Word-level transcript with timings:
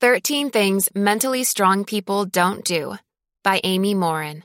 13 0.00 0.50
Things 0.50 0.88
Mentally 0.94 1.44
Strong 1.44 1.84
People 1.84 2.24
Don't 2.24 2.64
Do 2.64 2.96
by 3.44 3.60
Amy 3.64 3.92
Morin. 3.92 4.44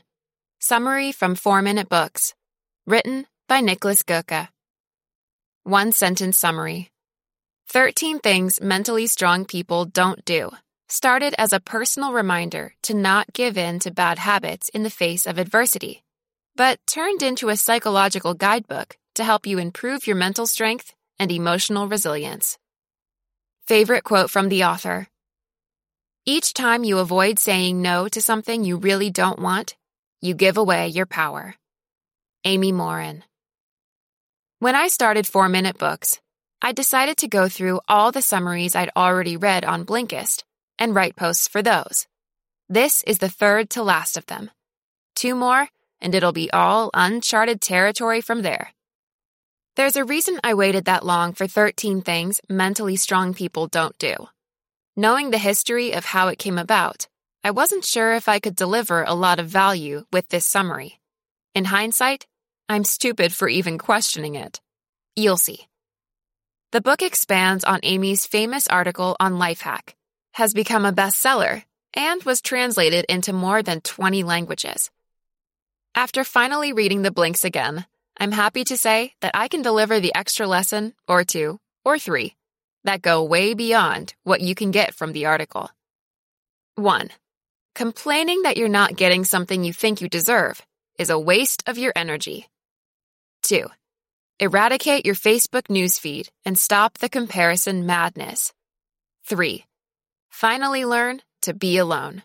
Summary 0.58 1.12
from 1.12 1.34
4 1.34 1.62
Minute 1.62 1.88
Books. 1.88 2.34
Written 2.86 3.26
by 3.48 3.62
Niklas 3.62 4.04
Göke. 4.04 4.48
One 5.62 5.92
sentence 5.92 6.36
summary 6.36 6.90
13 7.70 8.18
Things 8.18 8.60
Mentally 8.60 9.06
Strong 9.06 9.46
People 9.46 9.86
Don't 9.86 10.22
Do 10.26 10.50
started 10.90 11.34
as 11.38 11.54
a 11.54 11.66
personal 11.74 12.12
reminder 12.12 12.74
to 12.82 12.92
not 12.92 13.32
give 13.32 13.56
in 13.56 13.78
to 13.78 13.90
bad 13.90 14.18
habits 14.18 14.68
in 14.68 14.82
the 14.82 14.90
face 14.90 15.26
of 15.26 15.38
adversity, 15.38 16.02
but 16.54 16.80
turned 16.86 17.22
into 17.22 17.48
a 17.48 17.56
psychological 17.56 18.34
guidebook 18.34 18.98
to 19.14 19.24
help 19.24 19.46
you 19.46 19.58
improve 19.58 20.06
your 20.06 20.16
mental 20.16 20.46
strength 20.46 20.92
and 21.18 21.32
emotional 21.32 21.88
resilience. 21.88 22.58
Favorite 23.66 24.04
quote 24.04 24.28
from 24.28 24.50
the 24.50 24.64
author 24.64 25.08
Each 26.28 26.52
time 26.52 26.82
you 26.82 26.98
avoid 26.98 27.38
saying 27.38 27.80
no 27.80 28.08
to 28.08 28.20
something 28.20 28.64
you 28.64 28.78
really 28.78 29.10
don't 29.10 29.38
want, 29.38 29.76
you 30.20 30.34
give 30.34 30.56
away 30.56 30.88
your 30.88 31.06
power. 31.06 31.54
Amy 32.44 32.72
Morin. 32.72 33.22
When 34.58 34.74
I 34.74 34.88
started 34.88 35.28
4 35.28 35.48
Minute 35.48 35.78
Books, 35.78 36.20
I 36.60 36.72
decided 36.72 37.18
to 37.18 37.28
go 37.28 37.48
through 37.48 37.80
all 37.86 38.10
the 38.10 38.22
summaries 38.22 38.74
I'd 38.74 38.90
already 38.96 39.36
read 39.36 39.64
on 39.64 39.86
Blinkist 39.86 40.42
and 40.80 40.96
write 40.96 41.14
posts 41.14 41.46
for 41.46 41.62
those. 41.62 42.08
This 42.68 43.04
is 43.04 43.18
the 43.18 43.28
third 43.28 43.70
to 43.70 43.84
last 43.84 44.16
of 44.16 44.26
them. 44.26 44.50
Two 45.14 45.36
more, 45.36 45.68
and 46.00 46.12
it'll 46.12 46.32
be 46.32 46.50
all 46.50 46.90
uncharted 46.92 47.60
territory 47.60 48.20
from 48.20 48.42
there. 48.42 48.72
There's 49.76 49.94
a 49.94 50.04
reason 50.04 50.40
I 50.42 50.54
waited 50.54 50.86
that 50.86 51.06
long 51.06 51.34
for 51.34 51.46
13 51.46 52.02
things 52.02 52.40
mentally 52.48 52.96
strong 52.96 53.32
people 53.32 53.68
don't 53.68 53.96
do. 53.98 54.26
Knowing 54.98 55.30
the 55.30 55.36
history 55.36 55.92
of 55.92 56.06
how 56.06 56.28
it 56.28 56.38
came 56.38 56.56
about, 56.56 57.06
I 57.44 57.50
wasn't 57.50 57.84
sure 57.84 58.14
if 58.14 58.30
I 58.30 58.38
could 58.38 58.56
deliver 58.56 59.02
a 59.02 59.12
lot 59.12 59.38
of 59.38 59.46
value 59.46 60.06
with 60.10 60.26
this 60.30 60.46
summary. 60.46 61.00
In 61.54 61.66
hindsight, 61.66 62.26
I'm 62.66 62.82
stupid 62.82 63.34
for 63.34 63.46
even 63.46 63.76
questioning 63.76 64.36
it. 64.36 64.62
You'll 65.14 65.36
see. 65.36 65.68
The 66.72 66.80
book 66.80 67.02
expands 67.02 67.62
on 67.62 67.80
Amy's 67.82 68.26
famous 68.26 68.66
article 68.68 69.16
on 69.20 69.34
Lifehack, 69.34 69.94
has 70.32 70.54
become 70.54 70.86
a 70.86 70.94
bestseller, 70.94 71.64
and 71.92 72.22
was 72.22 72.40
translated 72.40 73.04
into 73.06 73.34
more 73.34 73.62
than 73.62 73.82
20 73.82 74.22
languages. 74.22 74.90
After 75.94 76.24
finally 76.24 76.72
reading 76.72 77.02
the 77.02 77.10
blinks 77.10 77.44
again, 77.44 77.84
I'm 78.18 78.32
happy 78.32 78.64
to 78.64 78.78
say 78.78 79.12
that 79.20 79.32
I 79.34 79.48
can 79.48 79.60
deliver 79.60 80.00
the 80.00 80.14
extra 80.14 80.46
lesson, 80.46 80.94
or 81.06 81.22
two, 81.22 81.60
or 81.84 81.98
three, 81.98 82.35
that 82.86 83.02
go 83.02 83.22
way 83.22 83.54
beyond 83.54 84.14
what 84.24 84.40
you 84.40 84.54
can 84.54 84.70
get 84.70 84.94
from 84.94 85.12
the 85.12 85.26
article. 85.26 85.70
1. 86.76 87.10
Complaining 87.74 88.42
that 88.42 88.56
you're 88.56 88.68
not 88.68 88.96
getting 88.96 89.24
something 89.24 89.62
you 89.62 89.72
think 89.72 90.00
you 90.00 90.08
deserve 90.08 90.64
is 90.98 91.10
a 91.10 91.18
waste 91.18 91.62
of 91.66 91.78
your 91.78 91.92
energy. 91.94 92.48
2. 93.42 93.66
Eradicate 94.40 95.04
your 95.04 95.14
Facebook 95.14 95.64
newsfeed 95.68 96.28
and 96.44 96.58
stop 96.58 96.98
the 96.98 97.08
comparison 97.08 97.86
madness. 97.86 98.52
3. 99.26 99.64
Finally 100.30 100.84
learn 100.84 101.22
to 101.42 101.54
be 101.54 101.78
alone. 101.78 102.22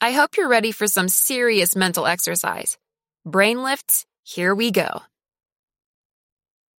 I 0.00 0.12
hope 0.12 0.36
you're 0.36 0.48
ready 0.48 0.72
for 0.72 0.86
some 0.86 1.08
serious 1.08 1.74
mental 1.74 2.06
exercise. 2.06 2.78
Brain 3.24 3.62
lifts, 3.62 4.06
here 4.22 4.54
we 4.54 4.70
go. 4.70 5.02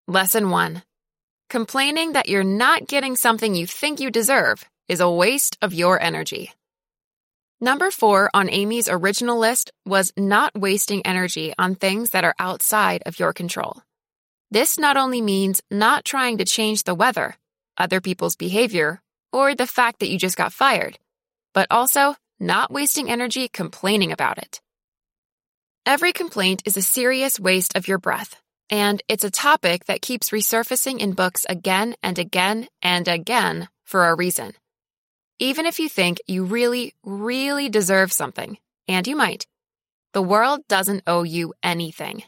Lesson 0.07 0.51
1. 0.51 0.83
Complaining 1.51 2.13
that 2.13 2.29
you're 2.29 2.45
not 2.45 2.87
getting 2.87 3.17
something 3.17 3.55
you 3.55 3.67
think 3.67 4.01
you 4.01 4.11
deserve 4.11 4.67
is 4.87 5.01
a 5.01 5.11
waste 5.11 5.57
of 5.63 5.73
your 5.73 5.99
energy. 5.99 6.53
Number 7.59 7.91
4 7.91 8.29
on 8.35 8.51
Amy's 8.51 8.87
original 8.87 9.39
list 9.39 9.73
was 9.87 10.13
not 10.15 10.55
wasting 10.55 11.07
energy 11.07 11.55
on 11.59 11.75
things 11.75 12.11
that 12.11 12.25
are 12.25 12.35
outside 12.39 13.03
of 13.07 13.19
your 13.19 13.33
control. 13.33 13.81
This 14.51 14.79
not 14.79 14.99
only 14.99 15.23
means 15.23 15.63
not 15.71 16.05
trying 16.05 16.37
to 16.37 16.45
change 16.45 16.85
the 16.85 16.95
weather, 16.95 17.35
other 17.79 18.03
people's 18.03 18.37
behavior, 18.37 19.01
or 19.33 19.55
the 19.55 19.67
fact 19.67 20.01
that 20.01 20.11
you 20.11 20.19
just 20.19 20.37
got 20.37 20.53
fired, 20.53 20.99
but 21.55 21.67
also 21.71 22.15
not 22.39 22.71
wasting 22.71 23.11
energy 23.11 23.49
complaining 23.49 24.13
about 24.13 24.37
it. 24.37 24.61
Every 25.87 26.13
complaint 26.13 26.63
is 26.67 26.77
a 26.77 26.83
serious 26.83 27.41
waste 27.41 27.75
of 27.75 27.89
your 27.89 27.99
breath, 27.99 28.39
and 28.71 29.03
it's 29.09 29.25
a 29.25 29.31
topic 29.31 29.87
that 29.87 30.03
keeps 30.03 30.31
resurfacing 30.31 30.99
in 30.99 31.13
books 31.13 31.47
again 31.49 31.95
and 32.03 32.19
again 32.19 32.69
and 32.83 33.09
again 33.09 33.69
for 33.85 34.07
a 34.07 34.15
reason. 34.15 34.53
Even 35.39 35.67
if 35.67 35.79
you 35.79 35.89
think 35.89 36.19
you 36.27 36.45
really, 36.45 36.95
really 37.05 37.69
deserve 37.69 38.13
something, 38.13 38.59
and 38.87 39.07
you 39.07 39.17
might, 39.17 39.47
the 40.13 40.23
world 40.23 40.61
doesn't 40.69 41.05
owe 41.07 41.23
you 41.23 41.55
anything. 41.63 42.25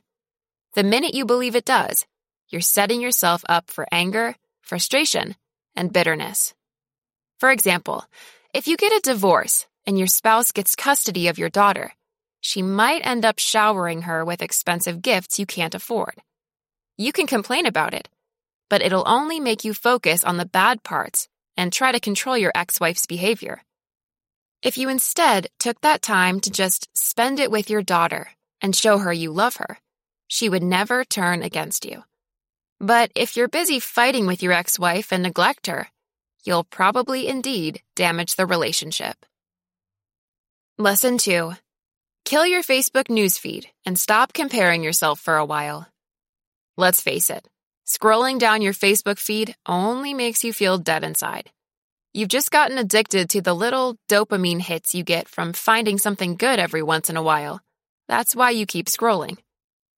The 0.75 0.84
minute 0.84 1.15
you 1.15 1.27
believe 1.27 1.56
it 1.56 1.65
does, 1.65 2.06
you're 2.49 2.61
setting 2.61 3.00
yourself 3.00 3.45
up 3.49 3.71
for 3.71 3.87
anger, 3.91 4.37
frustration, 4.62 5.34
and 5.75 5.93
bitterness. 5.93 6.55
For 7.39 7.50
example, 7.50 8.05
if 8.55 8.67
you 8.67 8.77
get 8.77 8.93
a 8.93 9.00
divorce 9.03 9.67
and 9.87 9.99
your 9.99 10.06
spouse 10.06 10.53
gets 10.53 10.77
custody 10.77 11.29
of 11.29 11.39
your 11.39 11.49
daughter, 11.49 11.93
she 12.41 12.62
might 12.62 13.06
end 13.06 13.25
up 13.25 13.39
showering 13.39 14.03
her 14.03 14.25
with 14.25 14.43
expensive 14.43 15.03
gifts 15.03 15.39
you 15.39 15.47
can't 15.47 15.75
afford. 15.75 16.15
You 17.00 17.12
can 17.15 17.27
complain 17.27 17.65
about 17.65 17.94
it, 17.94 18.11
but 18.69 18.83
it'll 18.83 19.09
only 19.09 19.41
make 19.41 19.65
you 19.65 19.72
focus 19.72 20.22
on 20.22 20.37
the 20.37 20.44
bad 20.44 20.83
parts 20.83 21.28
and 21.56 21.72
try 21.72 21.93
to 21.93 21.99
control 21.99 22.37
your 22.37 22.53
ex 22.55 22.78
wife's 22.78 23.06
behavior. 23.06 23.62
If 24.62 24.77
you 24.77 24.91
instead 24.91 25.47
took 25.59 25.81
that 25.81 26.03
time 26.03 26.41
to 26.41 26.50
just 26.50 26.91
spend 26.93 27.41
it 27.41 27.50
with 27.50 27.71
your 27.71 27.81
daughter 27.81 28.28
and 28.61 28.77
show 28.77 28.99
her 28.99 29.15
you 29.15 29.33
love 29.33 29.56
her, 29.56 29.78
she 30.28 30.50
would 30.50 30.62
never 30.62 31.03
turn 31.03 31.43
against 31.43 31.87
you. 31.87 32.05
But 32.81 33.11
if 33.15 33.34
you're 33.34 33.49
busy 33.49 33.81
fighting 33.81 34.27
with 34.27 34.43
your 34.43 34.53
ex 34.53 34.78
wife 34.78 35.11
and 35.11 35.22
neglect 35.22 35.69
her, 35.69 35.88
you'll 36.44 36.65
probably 36.65 37.28
indeed 37.28 37.81
damage 37.97 38.37
the 38.37 38.44
relationship. 38.44 39.17
Lesson 40.77 41.17
2 41.17 41.55
Kill 42.27 42.44
your 42.44 42.62
Facebook 42.62 43.05
newsfeed 43.05 43.69
and 43.87 43.99
stop 43.99 44.34
comparing 44.34 44.84
yourself 44.84 45.19
for 45.19 45.38
a 45.38 45.47
while. 45.47 45.87
Let's 46.81 47.03
face 47.03 47.29
it, 47.29 47.47
scrolling 47.87 48.39
down 48.39 48.63
your 48.63 48.73
Facebook 48.73 49.19
feed 49.19 49.55
only 49.67 50.15
makes 50.15 50.45
you 50.45 50.55
feel 50.55 50.79
dead 50.79 51.05
inside. 51.05 51.51
You've 52.15 52.31
just 52.31 52.51
gotten 52.51 52.79
addicted 52.79 53.29
to 53.29 53.43
the 53.43 53.53
little 53.53 53.99
dopamine 54.09 54.63
hits 54.63 54.95
you 54.95 55.05
get 55.05 55.29
from 55.29 55.53
finding 55.53 55.99
something 55.99 56.37
good 56.37 56.59
every 56.59 56.83
once 56.83 57.11
in 57.11 57.19
a 57.19 57.23
while. 57.23 57.61
That's 58.09 58.35
why 58.35 58.53
you 58.53 58.65
keep 58.65 58.87
scrolling. 58.87 59.37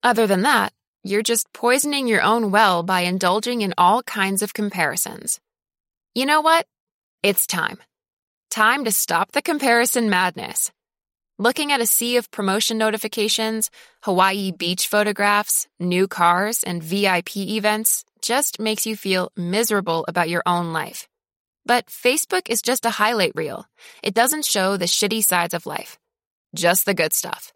Other 0.03 0.27
than 0.27 0.43
that, 0.43 0.73
you're 1.05 1.23
just 1.23 1.53
poisoning 1.53 2.09
your 2.09 2.21
own 2.21 2.51
well 2.51 2.83
by 2.83 3.03
indulging 3.03 3.63
in 3.63 3.75
all 3.79 4.03
kinds 4.03 4.43
of 4.43 4.53
comparisons. 4.53 5.39
You 6.17 6.27
know 6.27 6.41
what? 6.41 6.67
It's 7.23 7.47
time. 7.47 7.79
Time 8.51 8.87
to 8.87 8.91
stop 8.91 9.31
the 9.31 9.41
comparison 9.41 10.11
madness. 10.11 10.73
Looking 11.43 11.73
at 11.73 11.81
a 11.81 11.87
sea 11.87 12.19
of 12.19 12.31
promotion 12.31 12.79
notifications, 12.79 13.69
Hawaii 14.03 14.53
beach 14.53 14.87
photographs, 14.87 15.67
new 15.81 16.07
cars, 16.07 16.63
and 16.63 16.81
VIP 16.81 17.39
events 17.39 18.05
just 18.21 18.61
makes 18.61 18.87
you 18.87 18.95
feel 18.95 19.33
miserable 19.37 20.05
about 20.07 20.29
your 20.29 20.45
own 20.47 20.73
life. 20.73 21.09
But 21.67 21.87
Facebook 21.87 22.49
is 22.49 22.63
just 22.63 22.87
a 22.87 22.91
highlight 22.91 23.33
reel. 23.35 23.67
It 24.05 24.15
doesn't 24.15 24.45
show 24.45 24.77
the 24.77 24.85
shitty 24.85 25.25
sides 25.25 25.53
of 25.53 25.67
life, 25.67 25.99
just 26.55 26.87
the 26.87 26.95
good 26.95 27.13
stuff. 27.13 27.53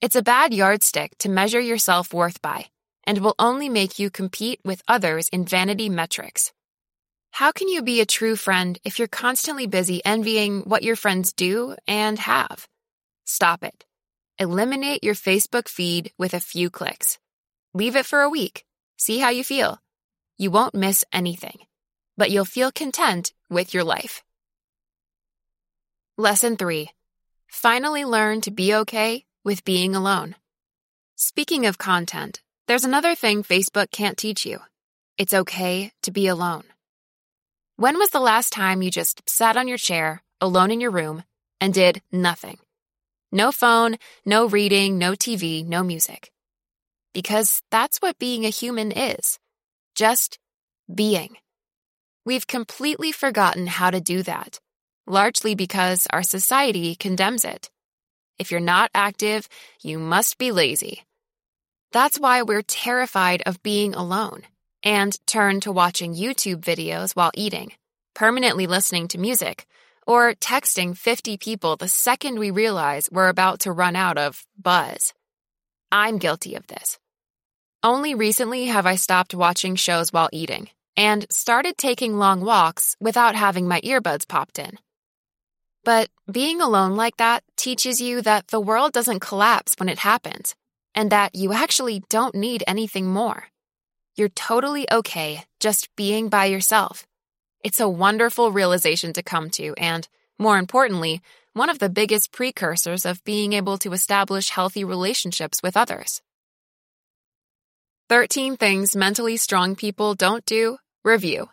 It's 0.00 0.16
a 0.16 0.28
bad 0.34 0.52
yardstick 0.52 1.16
to 1.18 1.28
measure 1.28 1.60
your 1.60 1.78
self 1.78 2.12
worth 2.12 2.42
by, 2.42 2.66
and 3.04 3.18
will 3.18 3.36
only 3.38 3.68
make 3.68 4.00
you 4.00 4.10
compete 4.10 4.58
with 4.64 4.82
others 4.88 5.28
in 5.28 5.44
vanity 5.44 5.88
metrics. 5.88 6.52
How 7.30 7.52
can 7.52 7.68
you 7.68 7.82
be 7.82 8.00
a 8.00 8.04
true 8.04 8.34
friend 8.34 8.80
if 8.82 8.98
you're 8.98 9.06
constantly 9.06 9.68
busy 9.68 10.04
envying 10.04 10.62
what 10.62 10.82
your 10.82 10.96
friends 10.96 11.32
do 11.32 11.76
and 11.86 12.18
have? 12.18 12.66
Stop 13.30 13.62
it. 13.62 13.84
Eliminate 14.40 15.04
your 15.04 15.14
Facebook 15.14 15.68
feed 15.68 16.12
with 16.18 16.34
a 16.34 16.40
few 16.40 16.68
clicks. 16.68 17.16
Leave 17.72 17.94
it 17.94 18.04
for 18.04 18.22
a 18.22 18.28
week. 18.28 18.64
See 18.96 19.20
how 19.20 19.28
you 19.30 19.44
feel. 19.44 19.78
You 20.36 20.50
won't 20.50 20.74
miss 20.74 21.04
anything, 21.12 21.60
but 22.16 22.32
you'll 22.32 22.44
feel 22.44 22.72
content 22.72 23.32
with 23.48 23.72
your 23.72 23.84
life. 23.84 24.24
Lesson 26.18 26.56
3 26.56 26.90
Finally 27.46 28.04
learn 28.04 28.40
to 28.40 28.50
be 28.50 28.74
okay 28.74 29.24
with 29.44 29.64
being 29.64 29.94
alone. 29.94 30.34
Speaking 31.14 31.66
of 31.66 31.78
content, 31.78 32.42
there's 32.66 32.84
another 32.84 33.14
thing 33.14 33.44
Facebook 33.44 33.92
can't 33.92 34.18
teach 34.18 34.44
you 34.44 34.58
it's 35.18 35.34
okay 35.34 35.92
to 36.02 36.10
be 36.10 36.26
alone. 36.26 36.64
When 37.76 37.96
was 37.96 38.10
the 38.10 38.26
last 38.32 38.52
time 38.52 38.82
you 38.82 38.90
just 38.90 39.22
sat 39.28 39.56
on 39.56 39.68
your 39.68 39.78
chair, 39.78 40.20
alone 40.40 40.72
in 40.72 40.80
your 40.80 40.90
room, 40.90 41.22
and 41.60 41.72
did 41.72 42.02
nothing? 42.10 42.58
No 43.32 43.52
phone, 43.52 43.96
no 44.26 44.46
reading, 44.48 44.98
no 44.98 45.12
TV, 45.12 45.64
no 45.64 45.84
music. 45.84 46.32
Because 47.14 47.62
that's 47.70 47.98
what 47.98 48.18
being 48.18 48.44
a 48.44 48.50
human 48.50 48.92
is 48.92 49.38
just 49.94 50.38
being. 50.92 51.36
we've 52.24 52.46
completely 52.46 53.12
forgotten 53.12 53.66
how 53.66 53.90
to 53.90 54.00
do 54.00 54.22
that, 54.22 54.60
largely 55.06 55.54
because 55.54 56.06
our 56.10 56.22
society 56.22 56.94
condemns 56.94 57.44
it. 57.44 57.70
If 58.38 58.50
you're 58.50 58.60
not 58.60 58.90
active, 58.94 59.48
you 59.82 59.98
must 59.98 60.38
be 60.38 60.52
lazy. 60.52 61.04
That's 61.92 62.20
why 62.20 62.42
we're 62.42 62.62
terrified 62.62 63.42
of 63.46 63.62
being 63.62 63.94
alone 63.94 64.42
and 64.84 65.18
turn 65.26 65.60
to 65.60 65.72
watching 65.72 66.14
YouTube 66.14 66.60
videos 66.60 67.16
while 67.16 67.32
eating, 67.34 67.72
permanently 68.14 68.66
listening 68.66 69.08
to 69.08 69.18
music, 69.18 69.66
or 70.10 70.34
texting 70.34 70.96
50 70.96 71.36
people 71.36 71.76
the 71.76 71.86
second 71.86 72.36
we 72.36 72.50
realize 72.50 73.08
we're 73.12 73.28
about 73.28 73.60
to 73.60 73.70
run 73.70 73.94
out 73.94 74.18
of 74.18 74.44
buzz. 74.60 75.14
I'm 75.92 76.18
guilty 76.18 76.56
of 76.56 76.66
this. 76.66 76.98
Only 77.84 78.16
recently 78.16 78.66
have 78.66 78.86
I 78.86 78.96
stopped 78.96 79.36
watching 79.36 79.76
shows 79.76 80.12
while 80.12 80.28
eating 80.32 80.68
and 80.96 81.26
started 81.30 81.78
taking 81.78 82.18
long 82.18 82.40
walks 82.40 82.96
without 83.00 83.36
having 83.36 83.68
my 83.68 83.80
earbuds 83.82 84.26
popped 84.26 84.58
in. 84.58 84.78
But 85.84 86.08
being 86.30 86.60
alone 86.60 86.96
like 86.96 87.16
that 87.18 87.44
teaches 87.56 88.00
you 88.00 88.20
that 88.22 88.48
the 88.48 88.60
world 88.60 88.92
doesn't 88.92 89.20
collapse 89.20 89.76
when 89.78 89.88
it 89.88 90.00
happens 90.00 90.56
and 90.92 91.10
that 91.10 91.36
you 91.36 91.52
actually 91.52 92.02
don't 92.08 92.34
need 92.34 92.64
anything 92.66 93.06
more. 93.06 93.44
You're 94.16 94.28
totally 94.28 94.90
okay 94.90 95.44
just 95.60 95.88
being 95.94 96.28
by 96.28 96.46
yourself. 96.46 97.06
It's 97.62 97.80
a 97.80 97.88
wonderful 97.88 98.52
realization 98.52 99.12
to 99.12 99.22
come 99.22 99.50
to, 99.50 99.74
and 99.76 100.08
more 100.38 100.56
importantly, 100.56 101.20
one 101.52 101.68
of 101.68 101.78
the 101.78 101.90
biggest 101.90 102.32
precursors 102.32 103.04
of 103.04 103.22
being 103.24 103.52
able 103.52 103.76
to 103.78 103.92
establish 103.92 104.48
healthy 104.48 104.82
relationships 104.82 105.62
with 105.62 105.76
others. 105.76 106.22
13 108.08 108.56
Things 108.56 108.96
Mentally 108.96 109.36
Strong 109.36 109.76
People 109.76 110.14
Don't 110.14 110.44
Do 110.46 110.78
Review. 111.04 111.50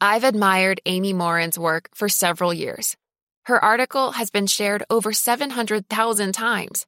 I've 0.00 0.24
admired 0.24 0.80
Amy 0.86 1.12
Morin's 1.12 1.58
work 1.58 1.90
for 1.94 2.08
several 2.08 2.54
years. 2.54 2.96
Her 3.44 3.62
article 3.62 4.12
has 4.12 4.30
been 4.30 4.46
shared 4.46 4.82
over 4.88 5.12
700,000 5.12 6.32
times. 6.32 6.86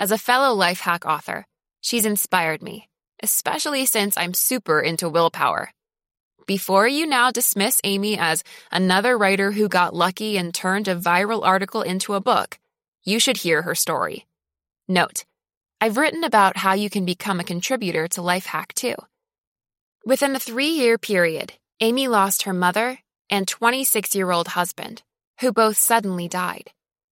As 0.00 0.10
a 0.10 0.18
fellow 0.18 0.54
life 0.54 0.80
hack 0.80 1.04
author, 1.04 1.46
she's 1.82 2.06
inspired 2.06 2.62
me, 2.62 2.88
especially 3.22 3.84
since 3.84 4.16
I'm 4.16 4.32
super 4.32 4.80
into 4.80 5.08
willpower. 5.08 5.70
Before 6.48 6.88
you 6.88 7.06
now 7.06 7.30
dismiss 7.30 7.78
Amy 7.84 8.18
as 8.18 8.42
another 8.72 9.18
writer 9.18 9.52
who 9.52 9.68
got 9.68 9.92
lucky 9.94 10.38
and 10.38 10.54
turned 10.54 10.88
a 10.88 10.96
viral 10.96 11.44
article 11.44 11.82
into 11.82 12.14
a 12.14 12.22
book, 12.22 12.58
you 13.04 13.20
should 13.20 13.36
hear 13.36 13.60
her 13.60 13.74
story. 13.74 14.24
Note, 14.88 15.26
I've 15.78 15.98
written 15.98 16.24
about 16.24 16.56
how 16.56 16.72
you 16.72 16.88
can 16.88 17.04
become 17.04 17.38
a 17.38 17.44
contributor 17.44 18.08
to 18.08 18.22
Lifehack 18.22 18.72
too. 18.72 18.94
Within 20.06 20.34
a 20.34 20.38
three 20.38 20.70
year 20.70 20.96
period, 20.96 21.52
Amy 21.80 22.08
lost 22.08 22.44
her 22.44 22.54
mother 22.54 23.00
and 23.28 23.46
26 23.46 24.14
year 24.14 24.30
old 24.30 24.48
husband, 24.48 25.02
who 25.40 25.52
both 25.52 25.76
suddenly 25.76 26.28
died. 26.28 26.70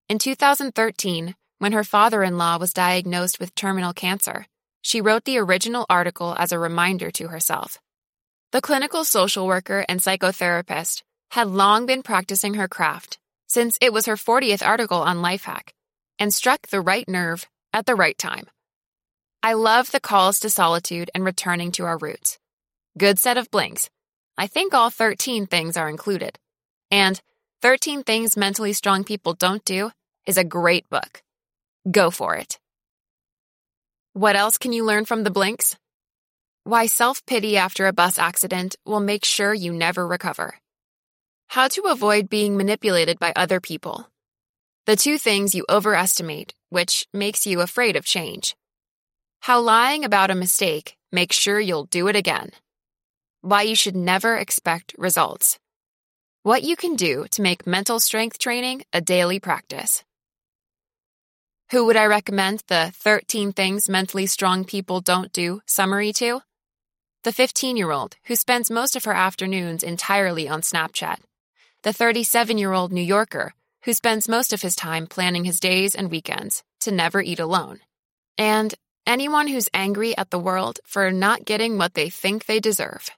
In 0.08 0.20
2013, 0.20 1.34
when 1.58 1.72
her 1.72 1.82
father 1.82 2.22
in 2.22 2.38
law 2.38 2.56
was 2.56 2.72
diagnosed 2.72 3.40
with 3.40 3.56
terminal 3.56 3.94
cancer, 3.94 4.46
she 4.80 5.00
wrote 5.00 5.24
the 5.24 5.38
original 5.38 5.86
article 5.90 6.36
as 6.38 6.52
a 6.52 6.58
reminder 6.60 7.10
to 7.10 7.26
herself. 7.26 7.80
The 8.54 8.60
clinical 8.60 9.02
social 9.02 9.48
worker 9.48 9.84
and 9.88 9.98
psychotherapist 9.98 11.02
had 11.32 11.48
long 11.48 11.86
been 11.86 12.04
practicing 12.04 12.54
her 12.54 12.68
craft 12.68 13.18
since 13.48 13.76
it 13.80 13.92
was 13.92 14.06
her 14.06 14.14
40th 14.14 14.64
article 14.64 14.98
on 14.98 15.22
Lifehack 15.22 15.70
and 16.20 16.32
struck 16.32 16.68
the 16.68 16.80
right 16.80 17.08
nerve 17.08 17.48
at 17.72 17.84
the 17.84 17.96
right 17.96 18.16
time. 18.16 18.46
I 19.42 19.54
love 19.54 19.90
the 19.90 19.98
calls 19.98 20.38
to 20.38 20.50
solitude 20.50 21.10
and 21.16 21.24
returning 21.24 21.72
to 21.72 21.84
our 21.84 21.98
roots. 21.98 22.38
Good 22.96 23.18
set 23.18 23.38
of 23.38 23.50
blinks. 23.50 23.90
I 24.38 24.46
think 24.46 24.72
all 24.72 24.88
13 24.88 25.48
things 25.48 25.76
are 25.76 25.88
included. 25.88 26.38
And 26.92 27.20
13 27.60 28.04
Things 28.04 28.36
Mentally 28.36 28.72
Strong 28.72 29.02
People 29.02 29.32
Don't 29.32 29.64
Do 29.64 29.90
is 30.26 30.38
a 30.38 30.44
great 30.44 30.88
book. 30.88 31.24
Go 31.90 32.12
for 32.12 32.36
it. 32.36 32.60
What 34.12 34.36
else 34.36 34.58
can 34.58 34.72
you 34.72 34.84
learn 34.84 35.06
from 35.06 35.24
the 35.24 35.32
blinks? 35.32 35.76
Why 36.66 36.86
self 36.86 37.26
pity 37.26 37.58
after 37.58 37.86
a 37.86 37.92
bus 37.92 38.18
accident 38.18 38.76
will 38.86 39.00
make 39.00 39.26
sure 39.26 39.52
you 39.52 39.70
never 39.70 40.06
recover. 40.06 40.58
How 41.48 41.68
to 41.68 41.82
avoid 41.82 42.30
being 42.30 42.56
manipulated 42.56 43.18
by 43.18 43.34
other 43.36 43.60
people. 43.60 44.08
The 44.86 44.96
two 44.96 45.18
things 45.18 45.54
you 45.54 45.66
overestimate, 45.68 46.54
which 46.70 47.06
makes 47.12 47.46
you 47.46 47.60
afraid 47.60 47.96
of 47.96 48.06
change. 48.06 48.56
How 49.40 49.60
lying 49.60 50.06
about 50.06 50.30
a 50.30 50.34
mistake 50.34 50.96
makes 51.12 51.36
sure 51.36 51.60
you'll 51.60 51.84
do 51.84 52.08
it 52.08 52.16
again. 52.16 52.48
Why 53.42 53.60
you 53.60 53.76
should 53.76 53.94
never 53.94 54.34
expect 54.38 54.94
results. 54.96 55.58
What 56.44 56.62
you 56.62 56.76
can 56.76 56.96
do 56.96 57.26
to 57.32 57.42
make 57.42 57.66
mental 57.66 58.00
strength 58.00 58.38
training 58.38 58.84
a 58.90 59.02
daily 59.02 59.38
practice. 59.38 60.02
Who 61.72 61.84
would 61.84 61.96
I 61.96 62.06
recommend 62.06 62.62
the 62.68 62.90
13 62.94 63.52
Things 63.52 63.86
Mentally 63.86 64.24
Strong 64.24 64.64
People 64.64 65.02
Don't 65.02 65.30
Do 65.30 65.60
summary 65.66 66.14
to? 66.14 66.40
The 67.24 67.32
15 67.32 67.78
year 67.78 67.90
old 67.90 68.16
who 68.26 68.36
spends 68.36 68.70
most 68.70 68.96
of 68.96 69.04
her 69.04 69.14
afternoons 69.14 69.82
entirely 69.82 70.46
on 70.46 70.60
Snapchat. 70.60 71.20
The 71.82 71.92
37 71.94 72.58
year 72.58 72.74
old 72.74 72.92
New 72.92 73.00
Yorker 73.00 73.54
who 73.84 73.94
spends 73.94 74.28
most 74.28 74.52
of 74.52 74.60
his 74.60 74.76
time 74.76 75.06
planning 75.06 75.44
his 75.44 75.58
days 75.58 75.94
and 75.94 76.10
weekends 76.10 76.62
to 76.80 76.90
never 76.90 77.22
eat 77.22 77.40
alone. 77.40 77.80
And 78.36 78.74
anyone 79.06 79.48
who's 79.48 79.70
angry 79.72 80.14
at 80.18 80.28
the 80.28 80.38
world 80.38 80.80
for 80.84 81.10
not 81.10 81.46
getting 81.46 81.78
what 81.78 81.94
they 81.94 82.10
think 82.10 82.44
they 82.44 82.60
deserve. 82.60 83.08